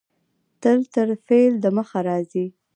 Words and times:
تل 0.61 0.77
تر 0.93 1.07
فعل 1.25 1.53
د 1.63 1.65
مخه 1.77 1.99
راځي. 2.07 2.45